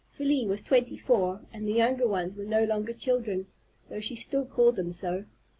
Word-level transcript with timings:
Felie 0.17 0.47
was 0.47 0.63
twenty 0.63 0.97
four, 0.97 1.41
and 1.53 1.67
the 1.67 1.73
younger 1.73 2.07
ones 2.07 2.35
were 2.35 2.43
no 2.43 2.63
longer 2.63 2.91
children, 2.91 3.45
though 3.87 3.99
she 4.01 4.15
still 4.15 4.45
called 4.47 4.75
them 4.75 4.91
so. 4.91 5.25